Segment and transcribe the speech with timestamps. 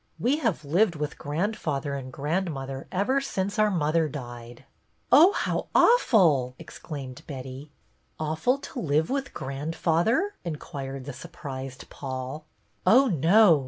[0.17, 4.65] "We have lived with grandfather and grandmother ever since our mother died.""
[5.11, 7.69] Oh, how awful!" exclaimed Betty.
[8.19, 12.45] "Awful to live with grandfather?" in quired the surprised Paul."
[12.87, 13.59] Oh, no.